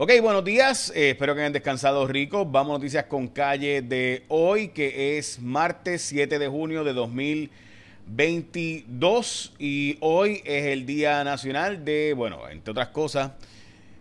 Ok, 0.00 0.12
buenos 0.22 0.44
días. 0.44 0.92
Eh, 0.94 1.10
espero 1.10 1.34
que 1.34 1.40
hayan 1.40 1.52
descansado 1.52 2.06
ricos. 2.06 2.48
Vamos 2.48 2.70
a 2.70 2.78
noticias 2.78 3.06
con 3.06 3.26
calle 3.26 3.82
de 3.82 4.22
hoy, 4.28 4.68
que 4.68 5.18
es 5.18 5.40
martes 5.40 6.02
7 6.02 6.38
de 6.38 6.46
junio 6.46 6.84
de 6.84 6.92
2022. 6.92 9.54
Y 9.58 9.96
hoy 9.98 10.40
es 10.44 10.66
el 10.66 10.86
Día 10.86 11.24
Nacional 11.24 11.84
de, 11.84 12.14
bueno, 12.16 12.48
entre 12.48 12.70
otras 12.70 12.90
cosas, 12.90 13.32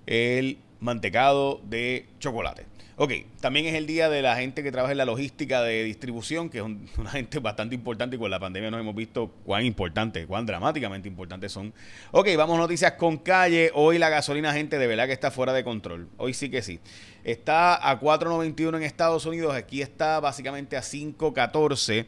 el 0.06 0.60
mantecado 0.80 1.62
de 1.64 2.08
chocolate. 2.20 2.66
Ok, 3.00 3.12
también 3.42 3.68
es 3.68 3.76
el 3.76 3.86
día 3.86 4.10
de 4.10 4.24
la 4.24 4.36
gente 4.38 4.64
que 4.64 4.72
trabaja 4.72 4.92
en 4.92 4.98
la 4.98 5.06
logística 5.06 5.62
de 5.62 5.84
distribución, 5.84 6.50
que 6.50 6.58
es 6.58 6.64
una 6.98 7.12
gente 7.12 7.38
bastante 7.38 7.76
importante 7.76 8.16
y 8.16 8.20
con 8.20 8.32
la 8.32 8.40
pandemia 8.40 8.72
nos 8.72 8.80
hemos 8.80 8.96
visto 8.96 9.32
cuán 9.46 9.64
importante, 9.66 10.26
cuán 10.26 10.48
dramáticamente 10.48 11.08
importantes 11.08 11.52
son. 11.52 11.76
Ok, 12.10 12.30
vamos 12.36 12.58
noticias 12.58 12.94
con 12.94 13.18
calle. 13.18 13.70
Hoy 13.76 14.00
la 14.00 14.10
gasolina, 14.10 14.52
gente, 14.52 14.80
de 14.80 14.88
verdad 14.88 15.06
que 15.06 15.14
está 15.14 15.30
fuera 15.30 15.54
de 15.54 15.64
control. 15.64 16.10
Hoy 16.18 16.34
sí 16.34 16.50
que 16.50 16.64
sí. 16.64 16.80
Está 17.24 17.88
a 17.88 18.00
4.91 18.00 18.78
en 18.78 18.82
Estados 18.82 19.28
Unidos, 19.28 19.54
aquí 19.54 19.84
está 19.84 20.20
básicamente 20.20 20.76
a 20.76 20.82
5.14. 20.82 22.08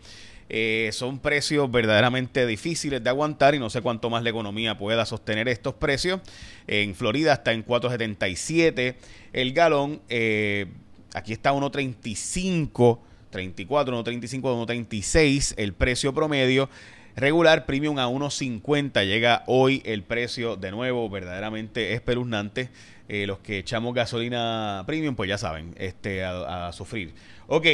Eh, 0.52 0.90
son 0.94 1.20
precios 1.20 1.72
verdaderamente 1.72 2.48
difíciles 2.48 3.04
de 3.04 3.10
aguantar 3.10 3.54
y 3.54 3.60
no 3.60 3.70
sé 3.70 3.82
cuánto 3.82 4.10
más 4.10 4.24
la 4.24 4.32
economía 4.32 4.78
pueda 4.78 5.06
sostener 5.06 5.48
estos 5.48 5.76
precios. 5.76 6.22
En 6.66 6.96
Florida 6.96 7.34
está 7.34 7.54
en 7.54 7.64
4.77 7.64 8.96
el 9.32 9.54
galón. 9.54 10.02
Eh, 10.10 10.66
aquí 11.14 11.34
está 11.34 11.54
1.35, 11.54 13.00
34, 13.30 14.04
1.35, 14.04 14.42
1.36 14.42 15.54
el 15.58 15.74
precio 15.74 16.14
promedio. 16.14 16.70
Regular 17.16 17.66
premium 17.66 18.00
a 18.00 18.08
1.50 18.08 19.06
llega 19.06 19.44
hoy 19.46 19.82
el 19.86 20.04
precio 20.04 20.56
de 20.56 20.72
nuevo 20.72 21.10
verdaderamente 21.10 21.94
espeluznante. 21.94 22.70
Eh, 23.08 23.28
los 23.28 23.40
que 23.40 23.58
echamos 23.58 23.94
gasolina 23.94 24.84
premium, 24.88 25.16
pues 25.16 25.28
ya 25.28 25.38
saben, 25.38 25.76
este, 25.78 26.24
a, 26.24 26.68
a 26.68 26.72
sufrir. 26.72 27.14
Ok, 27.48 27.66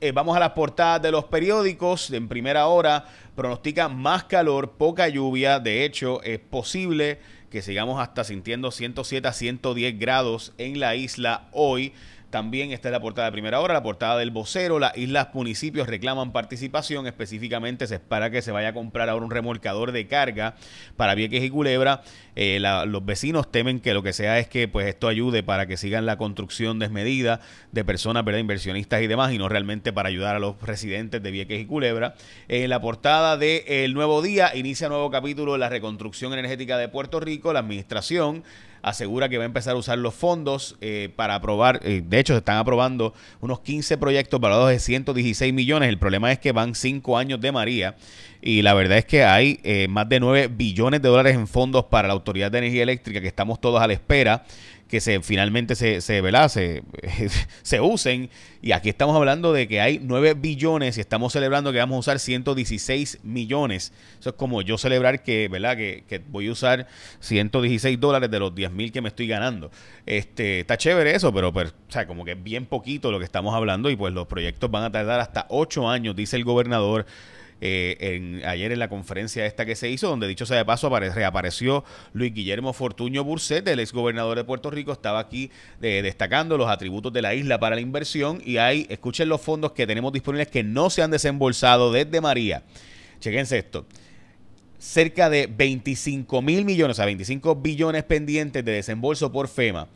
eh, 0.00 0.12
vamos 0.12 0.36
a 0.36 0.40
las 0.40 0.50
portadas 0.50 1.00
de 1.00 1.10
los 1.10 1.24
periódicos. 1.24 2.10
En 2.10 2.28
primera 2.28 2.66
hora 2.66 3.06
pronostica 3.34 3.88
más 3.88 4.24
calor, 4.24 4.72
poca 4.72 5.08
lluvia. 5.08 5.58
De 5.58 5.84
hecho, 5.84 6.22
es 6.22 6.38
posible 6.38 7.18
que 7.50 7.62
sigamos 7.62 8.00
hasta 8.00 8.24
sintiendo 8.24 8.70
107 8.70 9.26
a 9.26 9.32
110 9.32 9.98
grados 9.98 10.52
en 10.58 10.80
la 10.80 10.96
isla 10.96 11.48
hoy. 11.52 11.94
También 12.36 12.70
está 12.70 12.90
la 12.90 13.00
portada 13.00 13.28
de 13.28 13.32
primera 13.32 13.60
hora, 13.60 13.72
la 13.72 13.82
portada 13.82 14.18
del 14.18 14.30
vocero. 14.30 14.78
Las 14.78 14.94
islas 14.98 15.28
municipios 15.32 15.88
reclaman 15.88 16.32
participación. 16.32 17.06
Específicamente 17.06 17.86
se 17.86 17.94
espera 17.94 18.28
que 18.28 18.42
se 18.42 18.52
vaya 18.52 18.68
a 18.68 18.72
comprar 18.74 19.08
ahora 19.08 19.24
un 19.24 19.30
remolcador 19.30 19.90
de 19.90 20.06
carga 20.06 20.54
para 20.98 21.14
Vieques 21.14 21.42
y 21.42 21.48
Culebra. 21.48 22.02
Eh, 22.34 22.60
los 22.60 23.06
vecinos 23.06 23.50
temen 23.50 23.80
que 23.80 23.94
lo 23.94 24.02
que 24.02 24.12
sea 24.12 24.38
es 24.38 24.48
que 24.48 24.68
pues 24.68 24.86
esto 24.86 25.08
ayude 25.08 25.42
para 25.42 25.66
que 25.66 25.78
sigan 25.78 26.04
la 26.04 26.18
construcción 26.18 26.78
desmedida 26.78 27.40
de 27.72 27.86
personas, 27.86 28.22
¿verdad? 28.22 28.40
inversionistas 28.40 29.00
y 29.00 29.06
demás, 29.06 29.32
y 29.32 29.38
no 29.38 29.48
realmente 29.48 29.94
para 29.94 30.10
ayudar 30.10 30.36
a 30.36 30.38
los 30.38 30.60
residentes 30.60 31.22
de 31.22 31.30
Vieques 31.30 31.58
y 31.58 31.64
Culebra. 31.64 32.16
En 32.48 32.68
la 32.68 32.82
portada 32.82 33.38
de 33.38 33.64
El 33.66 33.94
Nuevo 33.94 34.20
Día 34.20 34.54
inicia 34.54 34.90
nuevo 34.90 35.10
capítulo 35.10 35.54
de 35.54 35.58
la 35.60 35.70
reconstrucción 35.70 36.34
energética 36.34 36.76
de 36.76 36.90
Puerto 36.90 37.18
Rico. 37.18 37.54
La 37.54 37.60
administración 37.60 38.44
asegura 38.86 39.28
que 39.28 39.36
va 39.36 39.42
a 39.42 39.46
empezar 39.46 39.74
a 39.74 39.78
usar 39.78 39.98
los 39.98 40.14
fondos 40.14 40.76
eh, 40.80 41.10
para 41.16 41.34
aprobar, 41.34 41.80
eh, 41.82 42.04
de 42.06 42.20
hecho 42.20 42.34
se 42.34 42.38
están 42.38 42.56
aprobando 42.56 43.14
unos 43.40 43.58
15 43.58 43.98
proyectos 43.98 44.38
valorados 44.38 44.70
de 44.70 44.78
116 44.78 45.52
millones, 45.52 45.88
el 45.88 45.98
problema 45.98 46.30
es 46.30 46.38
que 46.38 46.52
van 46.52 46.76
5 46.76 47.18
años 47.18 47.40
de 47.40 47.50
María 47.50 47.96
y 48.40 48.62
la 48.62 48.74
verdad 48.74 48.98
es 48.98 49.04
que 49.04 49.24
hay 49.24 49.58
eh, 49.64 49.88
más 49.88 50.08
de 50.08 50.20
9 50.20 50.46
billones 50.46 51.02
de 51.02 51.08
dólares 51.08 51.34
en 51.34 51.48
fondos 51.48 51.86
para 51.86 52.06
la 52.06 52.14
Autoridad 52.14 52.52
de 52.52 52.58
Energía 52.58 52.84
Eléctrica 52.84 53.20
que 53.20 53.26
estamos 53.26 53.60
todos 53.60 53.82
a 53.82 53.88
la 53.88 53.92
espera 53.92 54.44
que 54.88 55.00
se 55.00 55.20
finalmente 55.20 55.74
se, 55.74 56.00
se, 56.00 56.22
se, 56.48 56.82
se, 57.62 57.80
usen. 57.80 58.30
Y 58.62 58.72
aquí 58.72 58.88
estamos 58.88 59.16
hablando 59.16 59.52
de 59.52 59.66
que 59.68 59.80
hay 59.80 60.00
9 60.02 60.34
billones 60.34 60.96
y 60.98 61.00
estamos 61.00 61.32
celebrando 61.32 61.72
que 61.72 61.78
vamos 61.78 61.96
a 61.96 62.00
usar 62.00 62.18
116 62.18 63.20
millones. 63.22 63.92
Eso 64.20 64.30
es 64.30 64.36
como 64.36 64.62
yo 64.62 64.78
celebrar 64.78 65.22
que, 65.22 65.48
¿verdad? 65.48 65.76
Que, 65.76 66.04
que 66.08 66.18
voy 66.18 66.48
a 66.48 66.52
usar 66.52 66.86
116 67.20 67.98
dólares 68.00 68.30
de 68.30 68.38
los 68.38 68.54
10 68.54 68.70
mil 68.72 68.92
que 68.92 69.00
me 69.00 69.08
estoy 69.08 69.26
ganando. 69.26 69.70
Este, 70.06 70.60
está 70.60 70.76
chévere 70.76 71.14
eso, 71.14 71.32
pero, 71.32 71.52
pero 71.52 71.70
o 71.70 71.92
sea, 71.92 72.06
como 72.06 72.24
que 72.24 72.32
es 72.32 72.42
bien 72.42 72.66
poquito 72.66 73.10
lo 73.10 73.18
que 73.18 73.24
estamos 73.24 73.54
hablando 73.54 73.90
y 73.90 73.96
pues 73.96 74.14
los 74.14 74.26
proyectos 74.26 74.70
van 74.70 74.84
a 74.84 74.92
tardar 74.92 75.20
hasta 75.20 75.46
8 75.48 75.88
años, 75.88 76.14
dice 76.14 76.36
el 76.36 76.44
gobernador. 76.44 77.06
Eh, 77.60 77.96
en, 78.00 78.44
ayer 78.44 78.70
en 78.70 78.78
la 78.78 78.88
conferencia 78.88 79.46
esta 79.46 79.64
que 79.64 79.76
se 79.76 79.88
hizo, 79.88 80.08
donde 80.08 80.28
dicho 80.28 80.44
sea 80.44 80.58
de 80.58 80.64
paso 80.64 80.90
reapareció 80.90 81.84
Luis 82.12 82.34
Guillermo 82.34 82.72
Fortuño 82.72 83.24
Burset, 83.24 83.66
el 83.66 83.80
ex 83.80 83.92
gobernador 83.92 84.36
de 84.36 84.44
Puerto 84.44 84.70
Rico, 84.70 84.92
estaba 84.92 85.20
aquí 85.20 85.50
eh, 85.80 86.00
destacando 86.02 86.58
los 86.58 86.68
atributos 86.68 87.12
de 87.12 87.22
la 87.22 87.34
isla 87.34 87.58
para 87.58 87.76
la 87.76 87.80
inversión 87.80 88.42
y 88.44 88.58
hay, 88.58 88.86
escuchen 88.90 89.28
los 89.28 89.40
fondos 89.40 89.72
que 89.72 89.86
tenemos 89.86 90.12
disponibles 90.12 90.48
que 90.48 90.62
no 90.62 90.90
se 90.90 91.02
han 91.02 91.10
desembolsado 91.10 91.92
desde 91.92 92.20
María. 92.20 92.62
Chequense 93.20 93.58
esto 93.58 93.86
cerca 94.78 95.30
de 95.30 95.46
25 95.46 96.42
mil 96.42 96.64
millones, 96.64 96.96
o 96.96 96.98
sea, 96.98 97.06
25 97.06 97.56
billones 97.56 98.04
pendientes 98.04 98.64
de 98.64 98.72
desembolso 98.72 99.32
por 99.32 99.48
FEMA. 99.48 99.88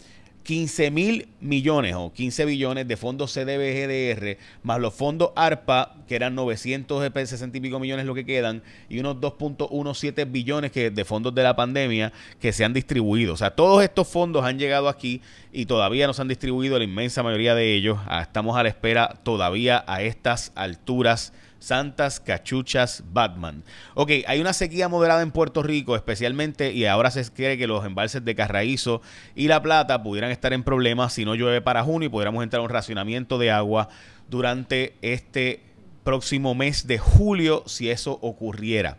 15 0.42 0.90
mil 0.90 1.28
millones 1.40 1.94
o 1.96 2.12
15 2.12 2.44
billones 2.44 2.88
de 2.88 2.96
fondos 2.96 3.32
CDBGDR, 3.32 4.38
más 4.62 4.80
los 4.80 4.94
fondos 4.94 5.30
ARPA, 5.36 5.96
que 6.08 6.16
eran 6.16 6.34
960 6.34 7.56
y 7.56 7.60
pico 7.60 7.78
millones 7.78 8.06
lo 8.06 8.14
que 8.14 8.24
quedan, 8.24 8.62
y 8.88 8.98
unos 9.00 9.16
2.17 9.16 10.30
billones 10.30 10.70
que, 10.72 10.90
de 10.90 11.04
fondos 11.04 11.34
de 11.34 11.42
la 11.42 11.56
pandemia 11.56 12.12
que 12.40 12.52
se 12.52 12.64
han 12.64 12.72
distribuido. 12.72 13.34
O 13.34 13.36
sea, 13.36 13.50
todos 13.50 13.82
estos 13.82 14.08
fondos 14.08 14.44
han 14.44 14.58
llegado 14.58 14.88
aquí 14.88 15.20
y 15.52 15.66
todavía 15.66 16.06
no 16.06 16.14
se 16.14 16.22
han 16.22 16.28
distribuido 16.28 16.78
la 16.78 16.84
inmensa 16.84 17.22
mayoría 17.22 17.54
de 17.54 17.74
ellos. 17.74 17.98
Ah, 18.06 18.22
estamos 18.22 18.56
a 18.56 18.62
la 18.62 18.68
espera 18.68 19.20
todavía 19.22 19.84
a 19.86 20.02
estas 20.02 20.52
alturas 20.54 21.32
Santas 21.60 22.18
Cachuchas 22.18 23.04
Batman. 23.12 23.62
Ok, 23.94 24.10
hay 24.26 24.40
una 24.40 24.52
sequía 24.52 24.88
moderada 24.88 25.22
en 25.22 25.30
Puerto 25.30 25.62
Rico, 25.62 25.94
especialmente, 25.94 26.72
y 26.72 26.86
ahora 26.86 27.12
se 27.12 27.24
cree 27.30 27.56
que 27.56 27.68
los 27.68 27.84
embalses 27.84 28.24
de 28.24 28.34
Carraízo 28.34 29.02
y 29.36 29.46
La 29.46 29.62
Plata 29.62 30.02
pudieran 30.02 30.32
estar 30.32 30.52
en 30.52 30.64
problemas 30.64 31.12
si 31.12 31.24
no 31.24 31.36
llueve 31.36 31.60
para 31.60 31.84
junio 31.84 32.06
y 32.06 32.10
pudiéramos 32.10 32.42
entrar 32.42 32.60
a 32.60 32.64
un 32.64 32.70
racionamiento 32.70 33.38
de 33.38 33.52
agua 33.52 33.88
durante 34.28 34.96
este 35.02 35.62
próximo 36.02 36.54
mes 36.54 36.86
de 36.86 36.98
julio 36.98 37.62
si 37.66 37.90
eso 37.90 38.18
ocurriera 38.22 38.98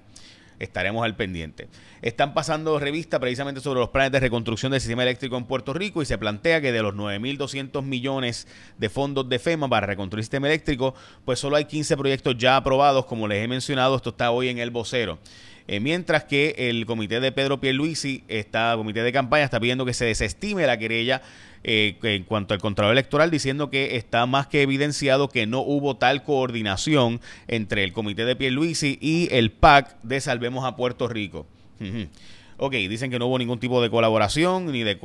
estaremos 0.63 1.03
al 1.03 1.15
pendiente. 1.15 1.67
Están 2.01 2.33
pasando 2.33 2.79
revista 2.79 3.19
precisamente 3.19 3.61
sobre 3.61 3.79
los 3.79 3.89
planes 3.89 4.11
de 4.11 4.19
reconstrucción 4.19 4.71
del 4.71 4.81
sistema 4.81 5.03
eléctrico 5.03 5.37
en 5.37 5.45
Puerto 5.45 5.73
Rico 5.73 6.01
y 6.01 6.05
se 6.05 6.17
plantea 6.17 6.61
que 6.61 6.71
de 6.71 6.81
los 6.81 6.93
9.200 6.93 7.81
millones 7.83 8.47
de 8.77 8.89
fondos 8.89 9.27
de 9.27 9.39
FEMA 9.39 9.67
para 9.67 9.87
reconstruir 9.87 10.21
el 10.21 10.25
sistema 10.25 10.47
eléctrico, 10.47 10.93
pues 11.25 11.39
solo 11.39 11.55
hay 11.55 11.65
15 11.65 11.97
proyectos 11.97 12.37
ya 12.37 12.57
aprobados, 12.57 13.05
como 13.05 13.27
les 13.27 13.43
he 13.43 13.47
mencionado, 13.47 13.95
esto 13.95 14.11
está 14.11 14.31
hoy 14.31 14.49
en 14.49 14.59
el 14.59 14.71
vocero. 14.71 15.19
Eh, 15.67 15.79
mientras 15.79 16.23
que 16.25 16.55
el 16.57 16.85
comité 16.85 17.19
de 17.19 17.31
Pedro 17.31 17.59
Pierluisi, 17.59 18.23
está, 18.27 18.73
comité 18.75 19.03
de 19.03 19.11
campaña, 19.11 19.45
está 19.45 19.59
pidiendo 19.59 19.85
que 19.85 19.93
se 19.93 20.05
desestime 20.05 20.65
la 20.65 20.77
querella 20.77 21.21
eh, 21.63 21.97
en 22.03 22.23
cuanto 22.23 22.53
al 22.53 22.59
control 22.59 22.91
electoral, 22.91 23.31
diciendo 23.31 23.69
que 23.69 23.95
está 23.95 24.25
más 24.25 24.47
que 24.47 24.61
evidenciado 24.61 25.29
que 25.29 25.45
no 25.45 25.61
hubo 25.61 25.97
tal 25.97 26.23
coordinación 26.23 27.21
entre 27.47 27.83
el 27.83 27.93
comité 27.93 28.25
de 28.25 28.35
Pierluisi 28.35 28.97
y 29.01 29.27
el 29.31 29.51
PAC 29.51 30.01
de 30.01 30.21
Salvemos 30.21 30.65
a 30.65 30.75
Puerto 30.75 31.07
Rico. 31.07 31.45
Ok, 32.63 32.73
dicen 32.73 33.09
que 33.09 33.17
no 33.17 33.25
hubo 33.25 33.39
ningún 33.39 33.59
tipo 33.59 33.81
de 33.81 33.89
colaboración 33.89 34.71
ni 34.71 34.83
de, 34.83 34.99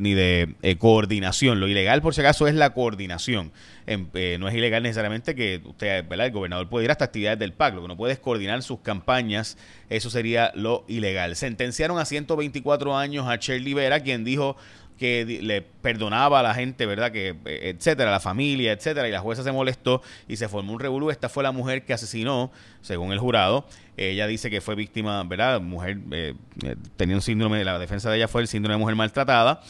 ni 0.00 0.12
de 0.12 0.54
eh, 0.60 0.76
coordinación. 0.76 1.58
Lo 1.58 1.66
ilegal, 1.66 2.02
por 2.02 2.14
si 2.14 2.20
acaso, 2.20 2.46
es 2.46 2.54
la 2.54 2.74
coordinación. 2.74 3.52
Eh, 3.86 4.36
no 4.38 4.48
es 4.48 4.54
ilegal 4.54 4.82
necesariamente 4.82 5.34
que 5.34 5.62
usted. 5.64 6.04
El 6.12 6.30
gobernador 6.30 6.68
puede 6.68 6.84
ir 6.84 6.90
hasta 6.90 7.06
actividades 7.06 7.38
del 7.38 7.54
PAC. 7.54 7.76
Lo 7.76 7.80
que 7.80 7.88
no 7.88 7.96
puede 7.96 8.12
es 8.12 8.18
coordinar 8.18 8.62
sus 8.62 8.80
campañas. 8.80 9.56
Eso 9.88 10.10
sería 10.10 10.52
lo 10.54 10.84
ilegal. 10.88 11.36
Sentenciaron 11.36 11.98
a 11.98 12.04
124 12.04 12.94
años 12.94 13.26
a 13.26 13.36
Shirley 13.36 13.72
Vera, 13.72 14.00
quien 14.00 14.22
dijo 14.22 14.58
que 15.00 15.24
le 15.24 15.62
perdonaba 15.62 16.40
a 16.40 16.42
la 16.42 16.52
gente, 16.52 16.84
¿verdad? 16.84 17.10
Que, 17.10 17.30
eh, 17.46 17.74
etcétera, 17.74 18.10
la 18.10 18.20
familia, 18.20 18.72
etcétera, 18.72 19.08
y 19.08 19.10
la 19.10 19.20
jueza 19.20 19.42
se 19.42 19.50
molestó 19.50 20.02
y 20.28 20.36
se 20.36 20.46
formó 20.46 20.74
un 20.74 20.78
revolú. 20.78 21.10
Esta 21.10 21.30
fue 21.30 21.42
la 21.42 21.52
mujer 21.52 21.86
que 21.86 21.94
asesinó, 21.94 22.52
según 22.82 23.10
el 23.10 23.18
jurado. 23.18 23.64
Ella 23.96 24.26
dice 24.26 24.50
que 24.50 24.60
fue 24.60 24.74
víctima, 24.74 25.24
¿verdad? 25.24 25.62
Mujer, 25.62 25.96
eh, 26.12 26.34
eh, 26.66 26.76
tenía 26.98 27.16
un 27.16 27.22
síndrome, 27.22 27.64
la 27.64 27.78
defensa 27.78 28.10
de 28.10 28.18
ella 28.18 28.28
fue 28.28 28.42
el 28.42 28.48
síndrome 28.48 28.74
de 28.74 28.78
mujer 28.78 28.94
maltratada, 28.94 29.62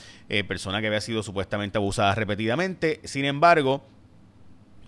persona 0.49 0.81
que 0.81 0.89
había 0.89 1.01
sido 1.01 1.23
supuestamente 1.23 1.79
abusada 1.79 2.13
repetidamente. 2.17 3.01
Sin 3.05 3.25
embargo, 3.25 3.85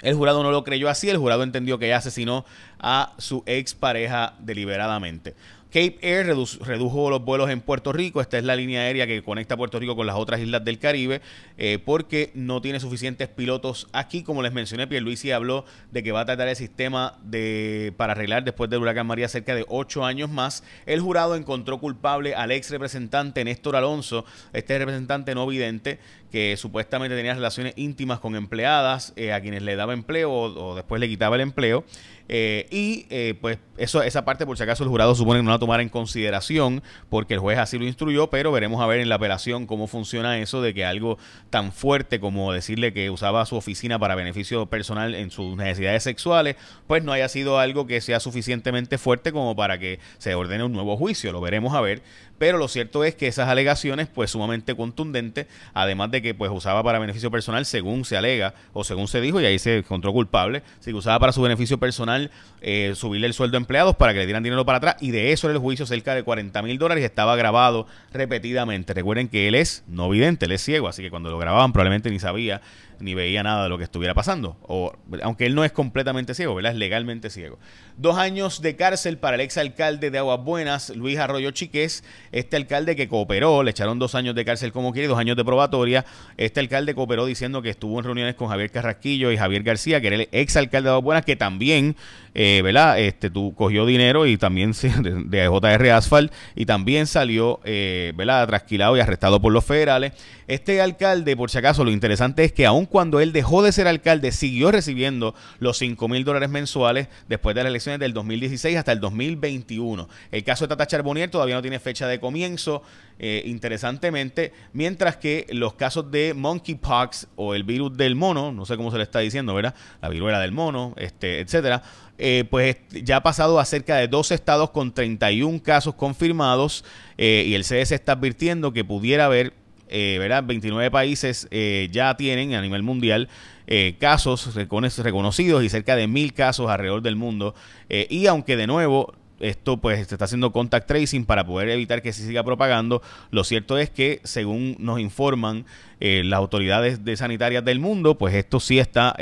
el 0.00 0.16
jurado 0.16 0.42
no 0.42 0.50
lo 0.50 0.64
creyó 0.64 0.88
así, 0.88 1.08
el 1.08 1.18
jurado 1.18 1.44
entendió 1.44 1.78
que 1.78 1.86
ella 1.86 1.98
asesinó 1.98 2.44
a 2.80 3.14
su 3.18 3.44
expareja 3.46 4.34
deliberadamente. 4.40 5.36
Cape 5.72 5.96
Air 6.02 6.26
redujo 6.26 7.08
los 7.08 7.24
vuelos 7.24 7.48
en 7.48 7.62
Puerto 7.62 7.94
Rico. 7.94 8.20
Esta 8.20 8.36
es 8.36 8.44
la 8.44 8.54
línea 8.54 8.82
aérea 8.82 9.06
que 9.06 9.22
conecta 9.22 9.56
Puerto 9.56 9.80
Rico 9.80 9.96
con 9.96 10.06
las 10.06 10.16
otras 10.16 10.38
islas 10.38 10.62
del 10.66 10.78
Caribe, 10.78 11.22
eh, 11.56 11.78
porque 11.82 12.30
no 12.34 12.60
tiene 12.60 12.78
suficientes 12.78 13.28
pilotos 13.28 13.88
aquí. 13.94 14.22
Como 14.22 14.42
les 14.42 14.52
mencioné, 14.52 14.86
Pierluisi 14.86 15.30
habló 15.30 15.64
de 15.90 16.02
que 16.02 16.12
va 16.12 16.20
a 16.20 16.24
tratar 16.26 16.48
el 16.48 16.56
sistema 16.56 17.19
de, 17.22 17.94
para 17.96 18.12
arreglar 18.12 18.44
después 18.44 18.69
del 18.69 18.82
huracán 18.82 19.06
María 19.06 19.28
cerca 19.28 19.54
de 19.54 19.64
ocho 19.66 20.04
años 20.04 20.28
más. 20.28 20.62
El 20.84 21.00
jurado 21.00 21.36
encontró 21.36 21.80
culpable 21.80 22.34
al 22.34 22.50
ex 22.50 22.69
representante 22.69 23.42
Néstor 23.42 23.74
Alonso, 23.74 24.26
este 24.52 24.78
representante 24.78 25.34
no 25.34 25.46
vidente, 25.46 25.98
que 26.32 26.56
supuestamente 26.56 27.14
tenía 27.14 27.34
relaciones 27.34 27.75
íntimas 27.76 28.19
con 28.19 28.34
empleadas 28.34 29.12
eh, 29.17 29.34
a 29.34 29.43
quienes 29.43 29.62
le 29.62 29.76
daba 29.76 29.93
empleo 29.93 30.32
o, 30.32 30.75
después 30.75 30.99
le 30.99 31.06
quitaba 31.06 31.37
el 31.37 31.43
empleo. 31.43 31.84
Eh, 32.29 32.67
y 32.70 33.05
eh, 33.11 33.34
pues 33.38 33.58
eso, 33.76 34.02
esa 34.02 34.25
parte, 34.25 34.46
por 34.46 34.56
si 34.56 34.62
acaso, 34.62 34.84
el 34.84 34.88
jurado 34.88 35.14
supone 35.14 35.40
que 35.40 35.44
no 35.44 35.50
la 35.50 35.58
tomara 35.58 35.82
en 35.82 35.90
consideración 35.90 36.82
porque 37.11 37.34
el 37.34 37.40
juez 37.40 37.58
así 37.58 37.79
lo 37.79 37.84
instruyó, 37.84 38.31
pero 38.31 38.50
veremos 38.50 38.81
a 38.81 38.87
ver 38.87 39.00
en 39.00 39.11
la 39.11 39.17
apelación 39.17 39.67
cómo 39.67 39.87
funciona 39.87 40.38
eso 40.38 40.62
de 40.62 40.73
que 40.73 40.87
algo 40.87 41.19
tan 41.50 41.73
fuerte 41.73 42.20
como 42.20 42.52
decirle 42.52 42.94
que 42.94 43.11
usaba 43.11 43.44
su 43.44 43.56
oficina 43.56 43.99
para 43.99 44.14
beneficio 44.14 44.64
personal 44.67 45.14
en 45.14 45.31
sus 45.31 45.56
necesidades 45.56 46.02
sexuales, 46.05 46.56
pues 46.87 47.05
no 47.05 47.12
haya 47.12 47.29
sido 47.29 47.58
algo 47.58 47.87
que 47.87 48.00
sea 48.00 48.20
suficientemente 48.20 48.96
fuerte 48.96 49.32
como 49.32 49.55
para 49.55 49.79
que 49.79 49.99
se 50.17 50.34
ordene 50.34 50.64
un 50.64 50.73
nuevo 50.73 50.96
juicio. 50.96 51.32
Lo 51.32 51.43
veremos 51.43 51.75
a 51.75 51.82
ver. 51.82 52.02
Pero 52.43 52.58
lo 52.58 52.67
cierto 52.67 53.05
es 53.05 53.14
que 53.14 53.29
esas 53.29 53.49
alegaciones, 53.49 54.08
pues 54.08 54.32
sumamente 54.32 54.75
contundentes, 54.75 55.46
además 55.75 56.11
de 56.11 56.21
que 56.22 56.34
pues 56.34 56.50
usaba 56.50 56.82
para 56.82 56.98
beneficio 56.98 57.30
personal, 57.30 57.66
según 57.66 58.04
se 58.04 58.16
alega 58.16 58.54
o 58.72 58.84
según 58.84 59.08
se 59.08 59.20
dijo, 59.20 59.40
y 59.40 59.44
ahí 59.44 59.58
se 59.58 59.78
encontró 59.78 60.12
culpable, 60.12 60.62
si 60.80 60.92
usaba 60.92 61.19
para 61.19 61.32
su 61.32 61.42
beneficio 61.42 61.78
personal 61.78 62.30
eh, 62.60 62.92
subirle 62.94 63.26
el 63.26 63.34
sueldo 63.34 63.56
a 63.56 63.60
empleados 63.60 63.96
para 63.96 64.12
que 64.12 64.20
le 64.20 64.26
dieran 64.26 64.42
dinero 64.42 64.64
para 64.64 64.78
atrás, 64.78 64.96
y 65.00 65.10
de 65.10 65.32
eso 65.32 65.48
era 65.48 65.54
el 65.54 65.60
juicio 65.60 65.86
cerca 65.86 66.14
de 66.14 66.22
40 66.22 66.62
mil 66.62 66.78
dólares 66.78 67.04
estaba 67.04 67.36
grabado 67.36 67.86
repetidamente. 68.12 68.94
Recuerden 68.94 69.28
que 69.28 69.48
él 69.48 69.54
es 69.54 69.84
no 69.88 70.08
vidente, 70.08 70.46
él 70.46 70.52
es 70.52 70.62
ciego, 70.62 70.88
así 70.88 71.02
que 71.02 71.10
cuando 71.10 71.30
lo 71.30 71.38
grababan 71.38 71.72
probablemente 71.72 72.10
ni 72.10 72.19
sabía 72.19 72.60
ni 73.00 73.14
veía 73.14 73.42
nada 73.42 73.64
de 73.64 73.68
lo 73.68 73.78
que 73.78 73.84
estuviera 73.84 74.14
pasando. 74.14 74.56
O, 74.62 74.92
aunque 75.22 75.46
él 75.46 75.54
no 75.54 75.64
es 75.64 75.72
completamente 75.72 76.34
ciego, 76.34 76.54
¿verdad? 76.54 76.72
Es 76.72 76.78
legalmente 76.78 77.30
ciego. 77.30 77.58
Dos 77.96 78.16
años 78.16 78.62
de 78.62 78.76
cárcel 78.76 79.18
para 79.18 79.34
el 79.34 79.42
exalcalde 79.42 80.10
de 80.10 80.18
Aguas 80.18 80.42
Buenas, 80.42 80.90
Luis 80.90 81.18
Arroyo 81.18 81.50
Chiqués. 81.50 82.04
Este 82.32 82.56
alcalde 82.56 82.96
que 82.96 83.08
cooperó, 83.08 83.62
le 83.62 83.70
echaron 83.70 83.98
dos 83.98 84.14
años 84.14 84.34
de 84.34 84.44
cárcel 84.44 84.72
como 84.72 84.92
quiere, 84.92 85.08
dos 85.08 85.18
años 85.18 85.36
de 85.36 85.44
probatoria. 85.44 86.04
Este 86.36 86.60
alcalde 86.60 86.94
cooperó 86.94 87.26
diciendo 87.26 87.62
que 87.62 87.70
estuvo 87.70 87.98
en 87.98 88.04
reuniones 88.04 88.34
con 88.34 88.48
Javier 88.48 88.70
Carrasquillo 88.70 89.30
y 89.30 89.36
Javier 89.36 89.62
García, 89.62 90.00
que 90.00 90.06
era 90.06 90.16
el 90.16 90.28
exalcalde 90.32 90.88
de 90.88 90.90
Aguas 90.90 91.04
Buenas, 91.04 91.24
que 91.24 91.36
también, 91.36 91.96
eh. 92.34 92.62
Este, 92.96 93.30
tú 93.30 93.54
cogió 93.54 93.84
dinero 93.84 94.26
y 94.26 94.36
también 94.36 94.72
de, 95.02 95.24
de 95.24 95.48
JR 95.48 95.90
Asphalt 95.90 96.32
y 96.54 96.66
también 96.66 97.06
salió, 97.06 97.60
eh. 97.64 98.12
Trasquilado 98.46 98.96
y 98.96 99.00
arrestado 99.00 99.40
por 99.40 99.52
los 99.52 99.64
federales. 99.64 100.12
Este 100.46 100.80
alcalde, 100.80 101.36
por 101.36 101.50
si 101.50 101.58
acaso, 101.58 101.84
lo 101.84 101.90
interesante 101.90 102.44
es 102.44 102.52
que 102.52 102.66
aun 102.66 102.86
cuando 102.92 103.18
él 103.18 103.32
dejó 103.32 103.62
de 103.62 103.72
ser 103.72 103.88
alcalde, 103.88 104.30
siguió 104.30 104.70
recibiendo 104.70 105.34
los 105.58 105.78
5 105.78 106.06
mil 106.06 106.22
dólares 106.22 106.50
mensuales 106.50 107.08
después 107.28 107.56
de 107.56 107.64
las 107.64 107.70
elecciones 107.70 107.98
del 107.98 108.12
2016 108.12 108.76
hasta 108.76 108.92
el 108.92 109.00
2021. 109.00 110.08
El 110.30 110.44
caso 110.44 110.64
de 110.64 110.68
Tata 110.68 110.86
Charbonnier 110.86 111.30
todavía 111.30 111.56
no 111.56 111.62
tiene 111.62 111.80
fecha 111.80 112.06
de 112.06 112.20
comienzo, 112.20 112.82
eh, 113.18 113.42
interesantemente, 113.46 114.52
mientras 114.72 115.16
que 115.16 115.46
los 115.50 115.74
casos 115.74 116.10
de 116.10 116.34
monkeypox 116.34 117.28
o 117.36 117.54
el 117.54 117.64
virus 117.64 117.96
del 117.96 118.14
mono, 118.14 118.52
no 118.52 118.66
sé 118.66 118.76
cómo 118.76 118.90
se 118.90 118.98
le 118.98 119.04
está 119.04 119.20
diciendo, 119.20 119.54
¿verdad? 119.54 119.74
La 120.00 120.08
viruela 120.08 120.38
del 120.38 120.52
mono, 120.52 120.94
este, 120.96 121.40
etcétera, 121.40 121.82
eh, 122.18 122.44
pues 122.50 122.76
ya 122.90 123.16
ha 123.16 123.22
pasado 123.22 123.58
a 123.58 123.64
cerca 123.64 123.96
de 123.96 124.06
dos 124.06 124.30
estados 124.30 124.70
con 124.70 124.92
31 124.92 125.62
casos 125.62 125.94
confirmados 125.94 126.84
eh, 127.16 127.44
y 127.46 127.54
el 127.54 127.64
CDC 127.64 127.92
está 127.92 128.12
advirtiendo 128.12 128.72
que 128.72 128.84
pudiera 128.84 129.24
haber 129.24 129.54
eh, 129.94 130.16
¿verdad? 130.18 130.42
29 130.42 130.90
países 130.90 131.46
eh, 131.50 131.88
ya 131.92 132.16
tienen 132.16 132.54
a 132.54 132.62
nivel 132.62 132.82
mundial 132.82 133.28
eh, 133.66 133.96
casos 134.00 134.54
reconocidos 134.54 135.62
y 135.62 135.68
cerca 135.68 135.96
de 135.96 136.06
mil 136.06 136.32
casos 136.32 136.70
alrededor 136.70 137.02
del 137.02 137.16
mundo. 137.16 137.54
y 137.88 138.26
aunque 138.26 138.56
de 138.56 138.66
nuevo 138.66 139.12
esto 139.42 139.76
pues 139.76 140.08
se 140.08 140.14
está 140.14 140.24
haciendo 140.24 140.52
contact 140.52 140.88
tracing 140.88 141.26
para 141.26 141.44
poder 141.44 141.68
evitar 141.68 142.00
que 142.00 142.12
se 142.12 142.26
siga 142.26 142.42
propagando. 142.42 143.02
Lo 143.30 143.44
cierto 143.44 143.76
es 143.78 143.90
que, 143.90 144.20
según 144.24 144.76
nos 144.78 145.00
informan 145.00 145.66
las 146.00 146.38
autoridades 146.38 147.04
de 147.04 147.16
sanitarias 147.16 147.64
del 147.64 147.78
mundo, 147.78 148.18
pues 148.18 148.34
esto 148.34 148.58
sí 148.58 148.80
está 148.80 149.14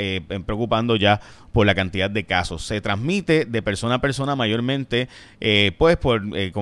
preocupando 0.46 0.96
ya 0.96 1.20
por 1.52 1.66
la 1.66 1.74
cantidad 1.74 2.10
de 2.10 2.24
casos. 2.24 2.64
Se 2.64 2.80
transmite 2.80 3.44
de 3.44 3.62
persona 3.62 3.96
a 3.96 4.00
persona 4.00 4.36
mayormente, 4.36 5.08
eh, 5.40 5.72
pues 5.78 5.96
por 5.96 6.22
eh, 6.34 6.52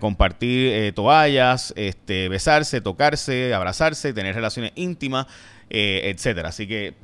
compartir 0.00 0.72
eh, 0.72 0.92
toallas, 0.92 1.72
este, 1.76 2.28
besarse, 2.28 2.80
tocarse, 2.80 3.54
abrazarse, 3.54 4.12
tener 4.12 4.34
relaciones 4.34 4.72
íntimas, 4.74 5.26
etcétera. 5.68 6.50
Así 6.50 6.66
que 6.66 6.94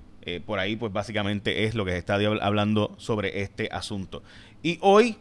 por 0.47 0.61
ahí, 0.61 0.77
pues 0.77 0.93
básicamente 0.93 1.65
es 1.65 1.75
lo 1.75 1.85
que 1.85 1.93
se 1.93 1.99
está 1.99 2.15
hablando 2.15 2.95
sobre 2.97 3.43
este 3.43 3.69
asunto. 3.73 4.23
Y 4.63 4.79
hoy, 4.81 5.17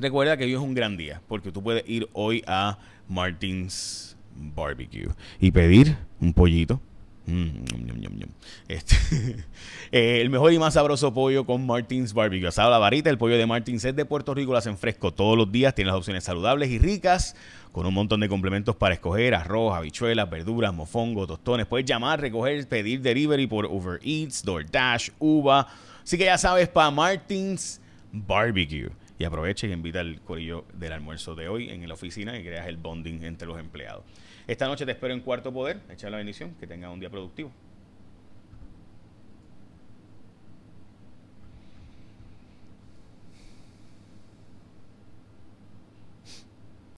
recuerda 0.00 0.36
que 0.36 0.44
hoy 0.44 0.52
es 0.52 0.58
un 0.58 0.74
gran 0.74 0.96
día, 0.96 1.20
porque 1.28 1.52
tú 1.52 1.62
puedes 1.62 1.88
ir 1.88 2.08
hoy 2.12 2.42
a 2.46 2.78
Martins 3.08 4.16
Barbecue 4.34 5.08
y 5.40 5.50
pedir 5.50 5.96
un 6.20 6.32
pollito 6.32 6.80
Mm, 7.28 8.22
este, 8.68 8.96
eh, 9.92 10.22
el 10.22 10.30
mejor 10.30 10.50
y 10.50 10.58
más 10.58 10.72
sabroso 10.72 11.12
pollo 11.12 11.44
con 11.44 11.66
Martins 11.66 12.14
Barbecue. 12.14 12.48
Asado 12.48 12.70
la 12.70 12.78
varita, 12.78 13.10
el 13.10 13.18
pollo 13.18 13.36
de 13.36 13.44
Martins 13.44 13.84
es 13.84 13.94
de 13.94 14.06
Puerto 14.06 14.32
Rico, 14.32 14.52
lo 14.52 14.58
hacen 14.58 14.78
fresco 14.78 15.12
todos 15.12 15.36
los 15.36 15.52
días. 15.52 15.74
Tiene 15.74 15.90
las 15.90 15.98
opciones 15.98 16.24
saludables 16.24 16.70
y 16.70 16.78
ricas, 16.78 17.36
con 17.70 17.84
un 17.84 17.92
montón 17.92 18.20
de 18.20 18.30
complementos 18.30 18.76
para 18.76 18.94
escoger: 18.94 19.34
arroz, 19.34 19.76
habichuelas, 19.76 20.30
verduras, 20.30 20.72
mofongo, 20.72 21.26
tostones. 21.26 21.66
Puedes 21.66 21.84
llamar, 21.84 22.18
recoger, 22.18 22.66
pedir 22.66 23.02
delivery 23.02 23.46
por 23.46 23.66
Uber 23.66 24.00
Eats, 24.02 24.42
DoorDash, 24.42 25.10
Uva. 25.18 25.68
Así 26.02 26.16
que 26.16 26.24
ya 26.24 26.38
sabes, 26.38 26.70
para 26.70 26.90
Martins 26.90 27.78
Barbecue. 28.10 28.88
Y 29.18 29.24
aprovecha 29.24 29.66
y 29.66 29.72
invita 29.72 30.00
al 30.00 30.20
corillo 30.20 30.64
del 30.74 30.92
almuerzo 30.92 31.34
de 31.34 31.48
hoy 31.48 31.70
en 31.70 31.86
la 31.88 31.94
oficina 31.94 32.38
y 32.38 32.44
creas 32.44 32.68
el 32.68 32.76
bonding 32.76 33.24
entre 33.24 33.48
los 33.48 33.58
empleados. 33.58 34.04
Esta 34.46 34.68
noche 34.68 34.86
te 34.86 34.92
espero 34.92 35.12
en 35.12 35.20
Cuarto 35.20 35.52
Poder. 35.52 35.80
Echa 35.90 36.08
la 36.08 36.18
bendición. 36.18 36.54
Que 36.60 36.66
tenga 36.66 36.88
un 36.88 37.00
día 37.00 37.10
productivo. 37.10 37.50